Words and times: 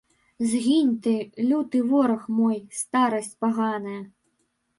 Згінь 0.51 0.93
ты, 1.03 1.13
люты 1.49 1.77
вораг 1.91 2.25
мой, 2.39 2.57
старасць 2.81 3.31
паганая! 3.45 4.01